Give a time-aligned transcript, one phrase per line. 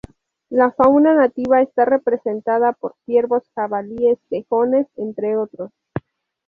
[0.49, 5.69] La fauna nativa está representada por ciervos, jabalíes, tejones, entre otros.